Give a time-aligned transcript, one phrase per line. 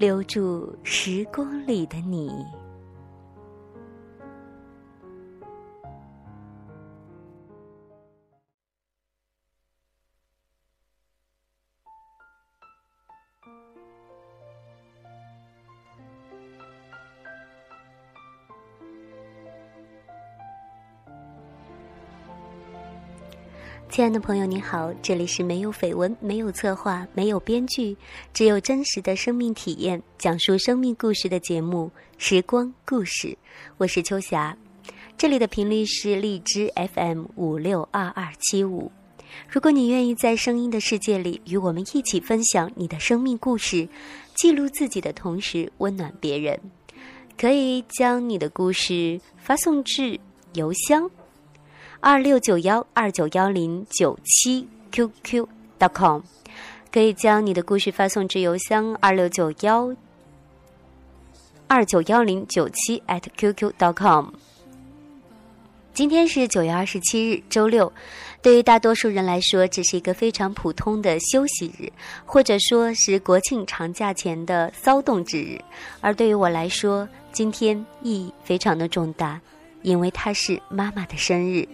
[0.00, 2.30] 留住时光里的你。
[23.90, 27.96] 亲爱的朋友，你好，这里是没有绯闻、没有策划、没有编剧，
[28.32, 33.28] 只有真实的生命体验，讲述生命故事的节目《时光故事》，
[33.78, 34.56] 我是秋霞，
[35.18, 38.92] 这里的频率是荔枝 FM 五六二二七五。
[39.48, 43.88] 如果你愿意在声音的世界里与我们一起分享你的生命故事，
[44.36, 46.58] 记录自己的同时温暖别人，
[47.36, 50.18] 可以将你的故事发送至
[50.54, 51.10] 邮箱。
[52.02, 56.22] 二六九幺二九幺零九七 qq.com，
[56.90, 59.94] 可以将你的故事发送至邮箱二六九幺
[61.66, 63.02] 二九幺零九七
[63.36, 64.28] @qq.com。
[65.92, 67.92] 今天是九月二十七日，周六。
[68.40, 71.92] 对于大多数人来说，这是一个非常普通的休息日，
[72.24, 75.60] 或者说是国庆长假前的骚动之日。
[76.00, 79.38] 而对于我来说，今天意义非常的重大，
[79.82, 81.68] 因为它是妈妈的生日。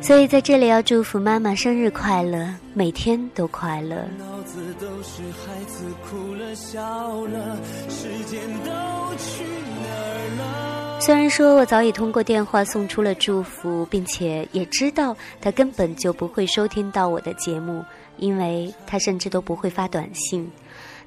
[0.00, 4.08] 所以在这里要祝福妈妈生日快乐，每天都快乐。
[11.00, 17.84] 虽然说我早已通过电话送出了祝福，并且也知道他根本就不会收听到我的节目，
[18.16, 20.50] 因为他甚至都不会发短信。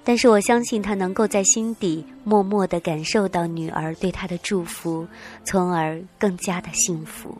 [0.03, 5.07] 但是我相信他能够在心底默默的感受到女儿对他的祝福，
[5.43, 7.37] 从而更加的幸福。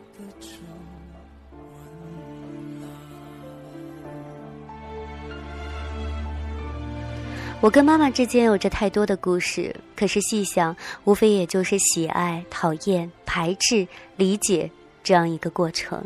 [7.59, 14.69] 我跟妈妈之间有着太多的故事，可是细想，无非也就是喜爱、讨厌、排斥、理解
[15.03, 16.03] 这样一个过程。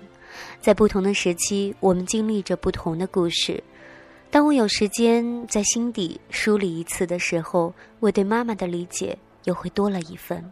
[0.60, 3.64] 在不同的时期，我们经历着不同的故事。
[4.30, 10.44] 当我有时间在心底梳理一次的时候，我对妈妈的理解又会多了一份。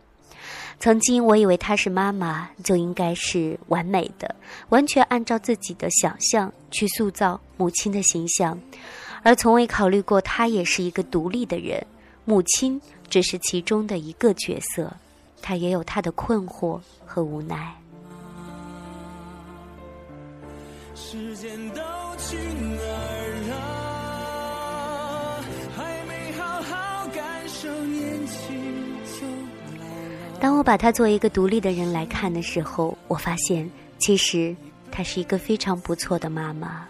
[0.79, 4.35] 曾经我以为她是妈妈，就应该是完美的，
[4.69, 8.59] 完全按照自己的想象去塑造母亲的形象。
[9.21, 11.85] 而从未考虑过，她也是一个独立的人，
[12.25, 14.91] 母亲只是其中的一个角色，
[15.41, 17.73] 她也有她的困惑和无奈。
[20.95, 21.81] 时间都
[22.17, 23.12] 去哪
[30.43, 34.53] 当我把她作为一个独立的人来看的时候，我发现，其实
[34.91, 36.85] 她是一个非常不错的妈妈。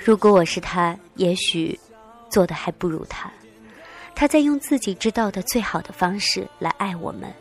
[0.00, 1.78] 如果我是他，也许
[2.28, 3.30] 做的还不如他。
[4.16, 7.32] 他在用自己知道的最好的方式来爱我们。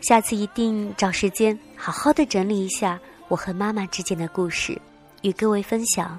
[0.00, 4.80] 下次一定找时间好好的整理一下我和妈妈之间的故事，
[5.20, 6.18] 与各位分享。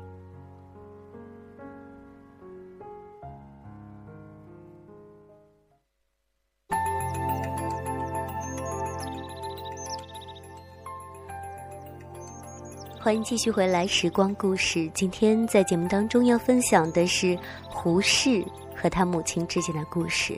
[13.03, 14.79] 欢迎继续回来，《时光故事》。
[14.91, 17.35] 今天在节目当中要分享的是
[17.67, 18.45] 胡适
[18.75, 20.37] 和他母亲之间的故事。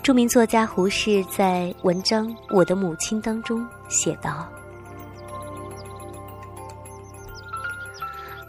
[0.00, 4.46] 著名作家胡适在文章《我的母亲》当中写道：“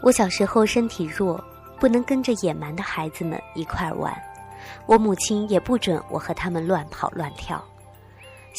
[0.00, 1.44] 我小时候身体弱，
[1.80, 4.16] 不能跟着野蛮的孩子们一块玩，
[4.86, 7.60] 我母亲也不准我和他们乱跑乱跳。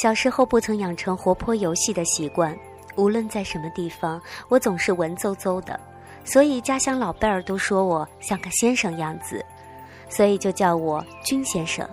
[0.01, 2.57] 小时候不曾养成活泼游戏的习惯，
[2.95, 5.77] 无论在什么地方，我总是文绉绉的，
[6.23, 9.45] 所以家乡老辈儿都说我像个先生样子，
[10.07, 11.85] 所以就叫我君先生。”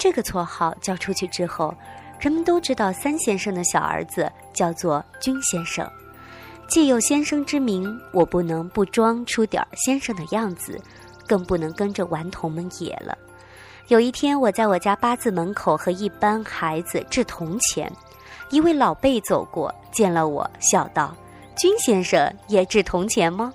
[0.00, 1.74] 这个绰号叫出去之后，
[2.18, 5.86] 人们都知道三先生的小儿子叫做君先生。
[6.68, 10.80] 既有先生之名，我不能不装出点先生的样子，
[11.28, 13.14] 更不能跟着顽童们野了。
[13.90, 17.90] 有一天，我在我家八字门口和一班孩子掷铜钱，
[18.48, 21.12] 一位老辈走过，见了我，笑道
[21.58, 23.52] ：“君先生也掷铜钱吗？”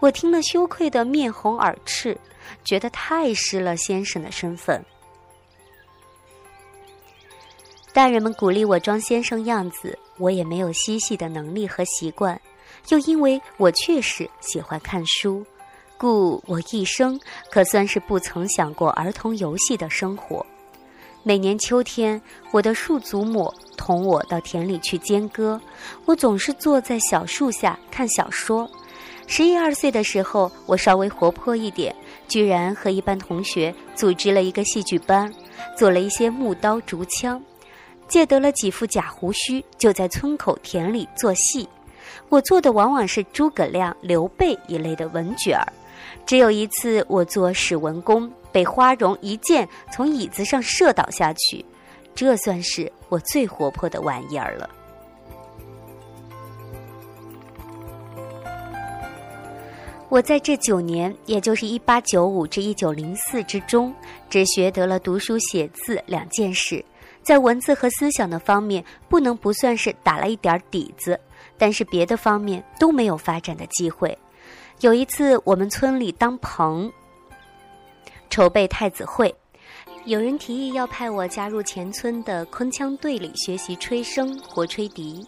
[0.00, 2.14] 我听了，羞愧的面红耳赤，
[2.62, 4.84] 觉得太失了先生的身份。
[7.94, 12.38] 大人们鼓励我装先生样子，我也没有嬉戏的能力和习惯，
[12.90, 15.42] 又因为我确实喜欢看书，
[15.96, 17.18] 故我一生
[17.50, 20.44] 可算是不曾想过儿童游戏的生活。
[21.22, 22.20] 每年秋天，
[22.50, 25.58] 我的树祖母同我到田里去间割，
[26.04, 28.70] 我总是坐在小树下看小说。
[29.26, 31.94] 十一二岁的时候，我稍微活泼一点，
[32.28, 35.32] 居然和一班同学组织了一个戏剧班，
[35.78, 37.42] 做了一些木刀、竹枪。
[38.06, 41.66] 借得了几副假胡须，就在村口田里做戏。
[42.28, 45.72] 我做的往往是诸葛亮、刘备一类的文角儿。
[46.26, 51.64] 只有一次，我做史文恭，被花荣一箭从椅子上射倒下去，
[52.14, 54.68] 这算是我最活泼的玩意儿了。
[60.08, 63.92] 我在这九年，也就是一八九五至一九零四之中，
[64.30, 66.84] 只学得了读书写字两件事。
[67.22, 71.18] 在文字和思想的方面，不能不算是打了一点底子，
[71.58, 74.16] 但是别的方面都没有发展的机会。
[74.80, 76.92] 有一次，我们村里当棚，
[78.28, 79.34] 筹备太子会，
[80.04, 85.24] 有人提议要派我加入前村的铿锵队里学习吹笙或吹笛，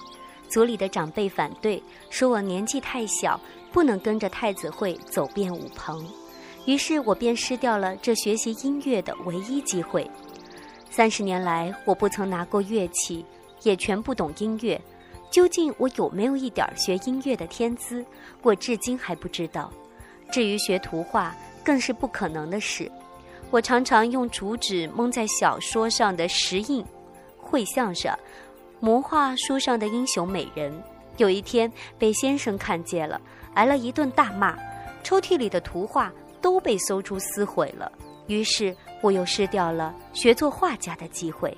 [0.48, 3.40] 组里的长辈反对，说我年纪太小，
[3.72, 6.04] 不能跟着太子会走遍五棚，
[6.66, 10.10] 于是我便失掉了这学习音乐的唯一机会。
[10.90, 13.25] 三十年来，我不曾拿过乐器，
[13.62, 14.78] 也全不懂音乐。
[15.37, 18.03] 究竟我有没有一点学音乐的天资，
[18.41, 19.71] 我至今还不知道。
[20.33, 22.91] 至于学图画，更是不可能的事。
[23.50, 26.83] 我常常用竹纸蒙在小说上的石印、
[27.37, 28.19] 绘像上，
[28.81, 30.73] 魔画书上的英雄美人。
[31.19, 33.21] 有一天被先生看见了，
[33.53, 34.56] 挨了一顿大骂，
[35.03, 36.11] 抽屉里的图画
[36.41, 37.93] 都被搜出撕毁了。
[38.27, 38.75] 于是。
[39.03, 41.55] 我又失掉了学做画家的机会。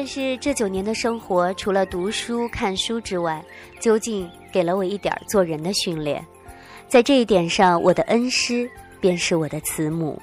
[0.00, 3.44] 但是这九年的生活，除了读书看书之外，
[3.80, 6.24] 究竟给了我一点做人的训练。
[6.86, 10.16] 在这一点上，我的恩师便是我的慈母。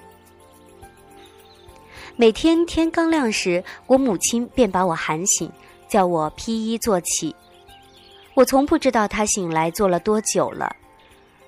[2.16, 5.52] 每天天刚亮时，我母亲便把我喊醒，
[5.90, 7.36] 叫我披衣坐起。
[8.34, 10.74] 我从不知道她醒来坐了多久了。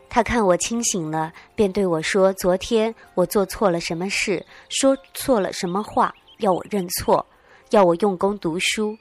[0.10, 7.26] 她看我清醒了，便对我说：“昨天我做错了什么事，说错了什么话，要我认错，
[7.70, 8.98] 要我用功读书。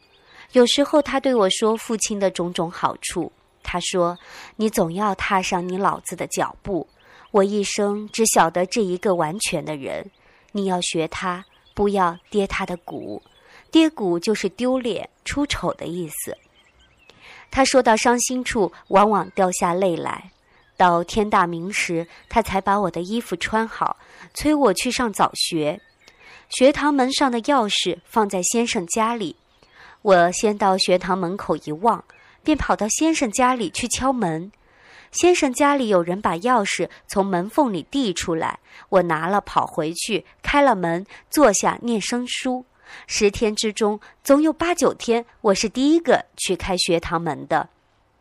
[0.52, 3.30] 有时候他对我说父亲的种种好处。
[3.62, 4.16] 他说
[4.56, 6.86] ：‘你总要踏上你老子的脚步。
[7.32, 10.08] 我一生只晓得这一个完全的人，
[10.52, 11.44] 你要学他，
[11.74, 13.20] 不要跌他的骨。
[13.70, 16.36] 跌骨就是丢脸、出丑的意思。’
[17.50, 20.30] 他说到伤心处，往往掉下泪来。”
[20.78, 23.96] 到天大明时，他才把我的衣服穿好，
[24.34, 25.80] 催我去上早学。
[26.48, 29.36] 学堂门上的钥匙放在先生家里，
[30.02, 32.02] 我先到学堂门口一望，
[32.42, 34.50] 便跑到先生家里去敲门。
[35.10, 42.64] 先生家里有人把钥匙从门缝里递出来，我拿了跑回去，开了门，坐下念生书。
[43.06, 47.68] 十天之中，总有八九天我是第一个去开学堂门的。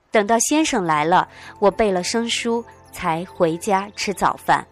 [0.09, 1.27] 等到先生来了，
[1.59, 4.65] 我背了生书，才回家吃早饭。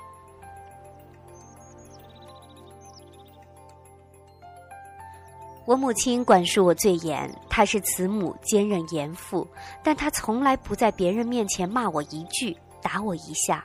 [5.65, 9.47] 我母亲管束我最严，她是慈母兼任严父，
[9.83, 13.63] 但她从来不在别人面前骂我一句，打我一下。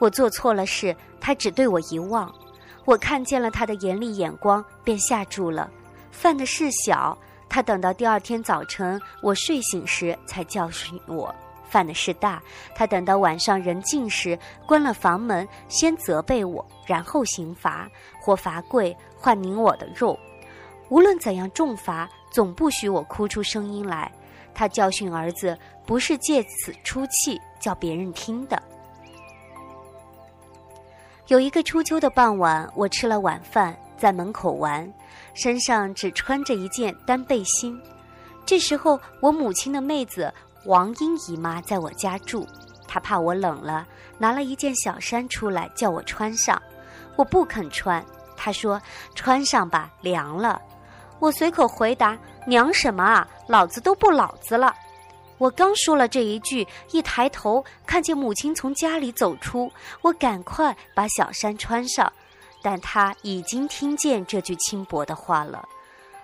[0.00, 2.32] 我做错了事，她只对我一望，
[2.84, 5.70] 我看见了她的严厉眼光，便吓住了。
[6.10, 7.16] 犯的事小。
[7.46, 11.32] 他等到第二天早晨我睡醒时才教训我，
[11.68, 12.42] 犯的事大，
[12.74, 14.36] 他等到晚上人静时，
[14.66, 17.88] 关了房门，先责备我，然后刑罚，
[18.20, 20.18] 或罚跪，或拧我的肉。
[20.88, 24.10] 无论怎样重罚，总不许我哭出声音来。
[24.54, 28.62] 他教训儿子，不是借此出气，叫别人听的。
[31.28, 34.88] 有一个初秋的傍晚，我吃了晚饭，在门口玩，
[35.32, 37.80] 身上只穿着一件单背心。
[38.46, 40.32] 这时候，我母亲的妹子
[40.66, 42.46] 王英姨妈在我家住，
[42.86, 43.88] 她怕我冷了，
[44.18, 46.60] 拿了一件小衫出来叫我穿上。
[47.16, 48.04] 我不肯穿，
[48.36, 48.80] 她说
[49.16, 50.60] ：“穿上吧，凉了。”
[51.20, 54.74] 我随口回答：“娘什么啊，老子都不老子了。”
[55.38, 62.10] 我刚说了这一句，一抬头看见母亲从家里走出，我赶快把小衫穿上，
[62.62, 65.66] 但她已经听见这句轻薄的话了。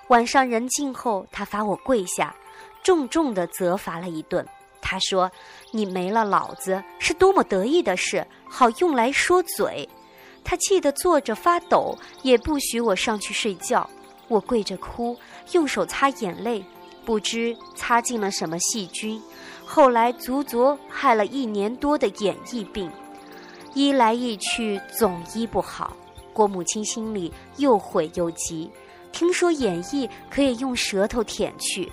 [0.09, 2.35] 晚上人静后，他罚我跪下，
[2.83, 4.47] 重重的责罚了一顿。
[4.81, 5.31] 他说
[5.73, 9.89] ：“你没了老子是多么得意的事，好用来说嘴。”
[10.43, 13.89] 他气得坐着发抖，也不许我上去睡觉。
[14.31, 15.17] 我跪着哭，
[15.51, 16.65] 用手擦眼泪，
[17.05, 19.21] 不知擦进了什么细菌。
[19.67, 22.89] 后来足足害了一年多的眼翳病，
[23.75, 25.97] 医来医去总医不好。
[26.33, 28.71] 郭母亲心里又悔又急。
[29.11, 31.91] 听说眼翳可以用舌头舔去，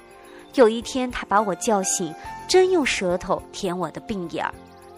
[0.53, 2.13] 有一天她把我叫醒，
[2.47, 4.53] 真用舌头舔我的病眼儿，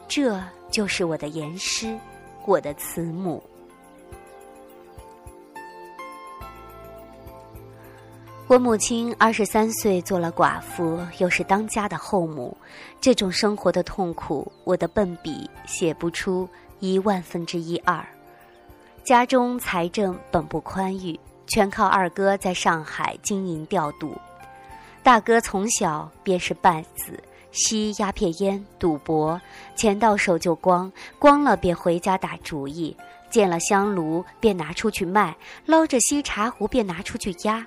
[0.09, 0.37] 这
[0.69, 1.97] 就是我的严师，
[2.45, 3.41] 我的慈母。
[8.49, 12.57] 我母亲二十三岁做了寡妇，又是当家的后母，
[12.99, 18.03] 这种生活的痛苦，我的笨笔写不出一万分之一二。
[19.03, 21.17] 家中财政本不宽裕。
[21.45, 24.15] 全靠二哥在上海经营调度，
[25.03, 29.39] 大哥从小便是败子，吸鸦片烟、赌博，
[29.75, 32.95] 钱到手就光，光了便回家打主意，
[33.31, 37.65] 见了香炉便拿出去卖，捞着锡茶壶便拿出去压。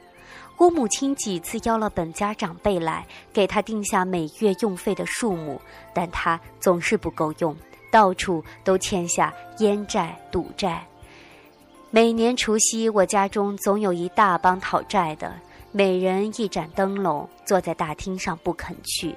[0.59, 5.61] 我母亲几次邀了本家长辈来，给他定下每月用费的数目，
[5.93, 7.57] 但他总是不够用，
[7.91, 10.87] 到处都欠下烟债、赌债。
[11.91, 15.35] 每年除夕，我家中总有一大帮讨债的，
[15.73, 19.15] 每人一盏灯笼，坐在大厅上不肯去。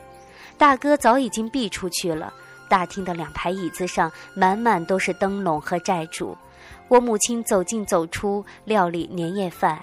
[0.58, 2.34] 大哥早已经避出去了，
[2.68, 6.36] 大厅的两排椅子上满满都是灯笼和债主。
[6.88, 9.82] 我母亲走进走出，料理年夜饭、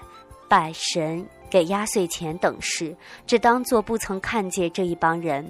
[0.48, 5.44] 拜神、给压岁钱等事，只当做不曾看见这一帮人。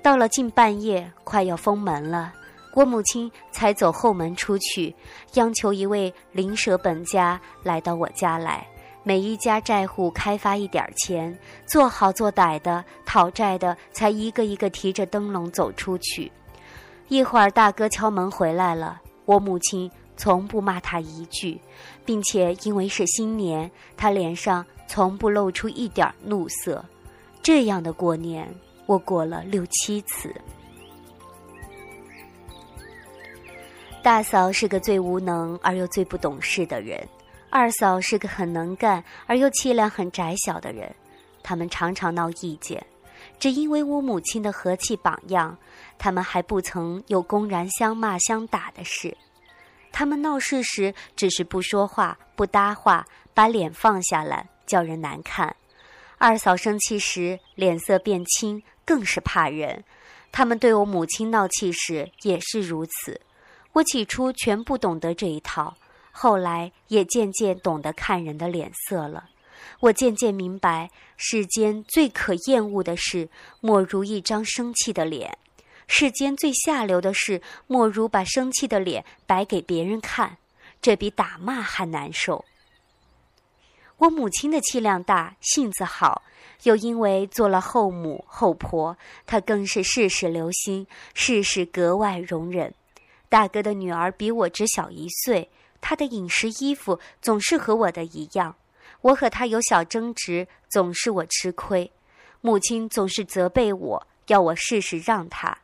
[0.00, 2.32] 到了近半夜，快要封门了。
[2.72, 4.94] 我母亲才走后门出去，
[5.34, 8.66] 央求一位邻舍本家来到我家来，
[9.02, 16.32] 每一家债户开发一点钱，做好做歹的讨债的才一个一个提着灯笼走出去。
[17.08, 21.60] 一会儿大哥敲门回来了，我母亲从不骂他一句，
[22.06, 26.84] 并且因为是新年，他脸上从不露出一点怒色。
[27.42, 28.46] 这样的过年，
[28.84, 30.30] 我过了六七次。
[34.02, 37.08] 大嫂是个最无能而又最不懂事的人，
[37.48, 40.94] 二嫂是个很能干而又气量很窄小的人，
[41.42, 42.84] 他们常常闹意见，
[43.38, 45.56] 只因为我母亲的和气榜样，
[45.96, 49.16] 他们还不曾有公然相骂相打的事。
[49.90, 55.54] 他们闹事时只是不说话不搭话，把脸放下来，叫人难看。
[56.16, 59.84] 二嫂生气时脸色变青，更是怕人。
[60.30, 63.20] 他们对我母亲闹气时也是如此。
[63.74, 65.76] 我起初全不懂得这一套，
[66.10, 69.28] 后来也渐渐懂得看人的脸色了。
[69.80, 73.28] 我渐渐明白，世间最可厌恶的事，
[73.60, 75.30] 莫如一张生气的脸；
[75.86, 80.38] 世间最下流的事，莫如把生气的脸摆给别人看，
[80.80, 82.44] 这比打骂还难受。
[84.02, 86.22] 我母亲的气量大，性子好，
[86.64, 92.74] 又因为做了后母后婆，她更是事事留心，事事格外容忍。
[93.28, 95.48] 大哥的女儿比我只小一岁，
[95.80, 98.56] 她的饮食衣服总是和我的一样。
[99.02, 101.88] 我和她有小争执，总是我吃亏。
[102.40, 105.56] 母亲总是责备我，要我事事让她。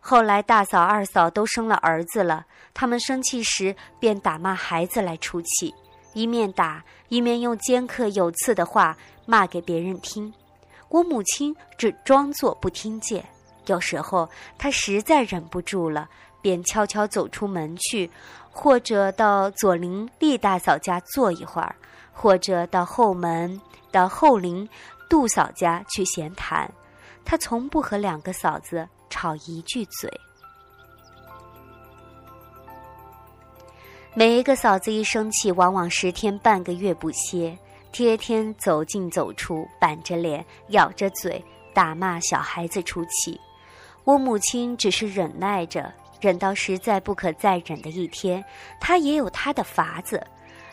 [0.00, 2.44] 后来大嫂、二嫂都生了儿子了，
[2.74, 5.74] 他们生气时便打骂孩子来出气，
[6.12, 10.32] 一面打一面用尖刻有刺的话骂给别人听。
[10.88, 13.24] 我母亲只装作不听见。
[13.66, 16.08] 有时候她实在忍不住了。
[16.42, 18.10] 便悄悄走出门去，
[18.50, 21.76] 或者到左邻厉大嫂家坐一会儿，
[22.14, 23.60] 或者到后门
[23.92, 24.66] 到后邻
[25.06, 26.66] 杜嫂家去闲谈。
[27.26, 30.10] 她从不和两个嫂子吵一句嘴。
[34.12, 37.56] 每一个嫂子一生气，往往十天半个月不歇，
[37.92, 43.40] 天天走进走出，板着脸，咬着嘴，打骂小孩子出气。
[44.02, 48.44] 我母亲只是忍耐着，忍到实在不可再忍的一天，
[48.80, 50.20] 她也有她的法子。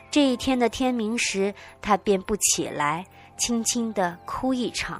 [0.10, 3.06] 这一天的天明时，她便不起来，
[3.38, 5.00] 轻轻地哭一场。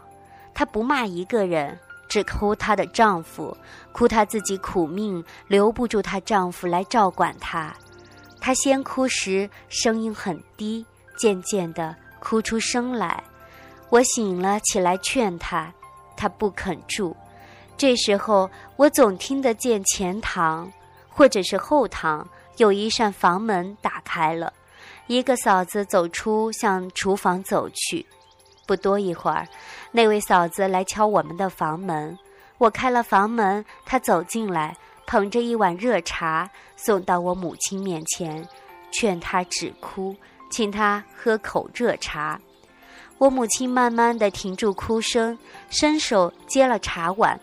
[0.54, 1.76] 她不骂一个人，
[2.08, 3.58] 只哭她的丈夫，
[3.92, 7.74] 哭她自己苦命留不住她丈夫来照管她。
[8.48, 10.86] 她先哭时声音很低，
[11.18, 13.22] 渐渐地哭出声来。
[13.90, 15.70] 我醒了起来劝她，
[16.16, 17.14] 她不肯住。
[17.76, 20.72] 这时候，我总听得见前堂，
[21.10, 22.26] 或者是后堂
[22.56, 24.54] 有一扇房门打开了，
[25.08, 28.06] 一个嫂子走出，向厨房走去。
[28.66, 29.46] 不多一会儿，
[29.92, 32.18] 那位嫂子来敲我们的房门，
[32.60, 34.74] 我开了房门，她走进来，
[35.08, 38.46] 捧着一碗热茶送到我母亲面前，
[38.92, 40.16] 劝她止哭，
[40.52, 42.40] 请她喝口热茶。
[43.18, 45.36] 我母亲慢慢的停住哭声，
[45.70, 47.40] 伸手接了茶碗。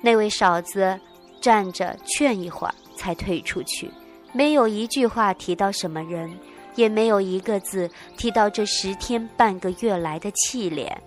[0.00, 0.98] 那位嫂子
[1.40, 3.90] 站着劝一会儿，才退出去，
[4.32, 6.34] 没有一句话提到什么人，
[6.74, 11.00] 也没有一个字提到这十天半个月来的气脸。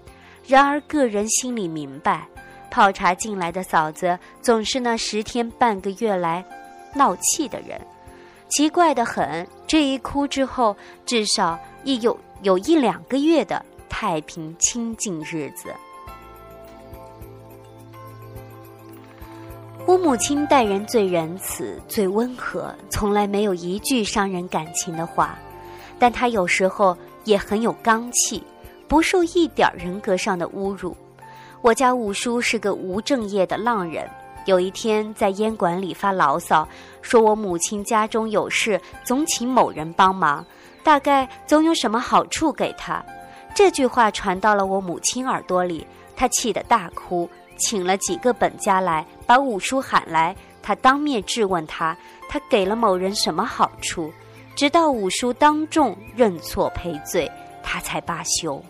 [0.48, 2.28] 然而个人心里明白，
[2.70, 6.44] 泡茶进来的嫂子总是那十天半个月来
[6.96, 7.80] 闹气的人。
[8.50, 15.74] 奇怪的很，这一哭之后，至少亦有有一两个月的太平清静日子。
[19.86, 25.38] 我母亲待人最仁慈、最温和，从来没有一句伤人感情的话。
[25.98, 28.44] 但她有时候也很有刚气，
[28.88, 30.96] 不受一点人格上的侮辱。
[31.62, 34.10] 我家五叔是个无正业的浪人，
[34.46, 36.66] 有一天在烟馆里发牢骚，
[37.02, 40.46] 说我母亲家中有事，总请某人帮忙，
[40.84, 43.04] 大概总有什么好处给他。
[43.54, 47.30] 这句话传到了我母亲耳朵里，她气得大哭。
[47.58, 51.94] 请了几个本家来，把五叔喊来，他当面质问他，
[52.30, 54.10] 他给了某人什么好处？
[54.56, 57.30] 直到五叔当众认错赔罪，
[57.62, 58.64] 他才罢休。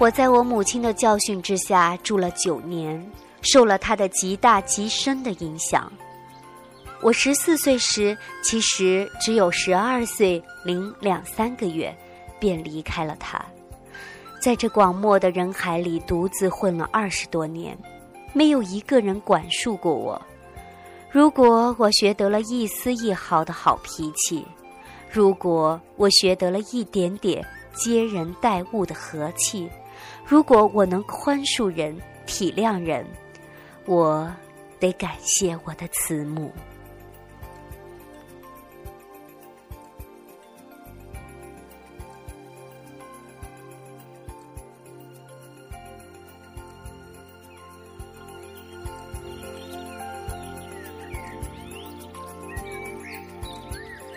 [0.00, 3.06] 我在我母亲的教训之下住了九年，
[3.42, 5.92] 受了她的极大极深的影响。
[7.02, 11.94] 我十四岁时，其实只有十二岁零两三个月，
[12.38, 13.44] 便离开了她。
[14.40, 17.76] 在这广漠的人海里，独自混了二十多年，
[18.32, 20.18] 没有一个人管束过我。
[21.10, 24.46] 如果我学得了一丝一毫的好脾气，
[25.10, 29.68] 如果我学得了一点点接人待物的和气，
[30.24, 33.06] 如果我能宽恕人、体谅人，
[33.86, 34.30] 我
[34.78, 36.52] 得感谢我的慈母。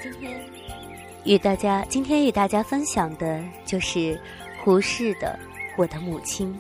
[0.02, 0.40] 今天
[1.24, 4.20] 与大家，今天与大家分享的就是
[4.64, 5.40] 胡适的
[5.78, 6.54] 《我的母亲》。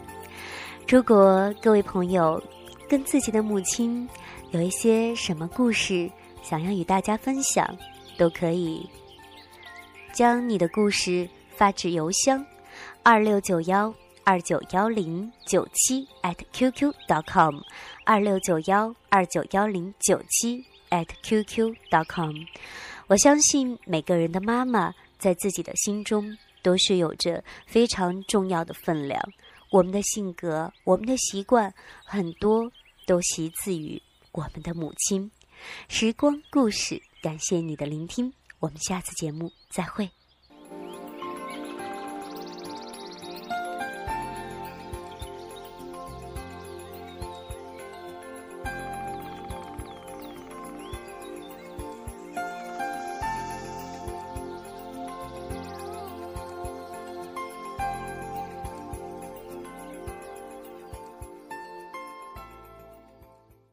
[0.87, 2.41] 如果各位朋友
[2.89, 4.07] 跟自己的母亲
[4.51, 6.09] 有一些什么故事
[6.41, 7.65] 想要与大家分享，
[8.17, 8.87] 都可以
[10.13, 12.45] 将你的故事发至邮箱
[13.01, 17.55] 二六九幺二九幺零九七 at qq dot com
[18.05, 22.35] 二六九幺二九幺零九七 at qq dot com。
[23.07, 29.21] 我相信每个人的妈妈在自己的心中都是有着非常重要的分量。
[29.71, 31.71] 我们的性格、我们的习惯，
[32.05, 32.71] 很多
[33.05, 35.29] 都习自于我们的母亲。
[35.87, 40.09] 时光故事，感谢你的聆听，我们下次节目再会。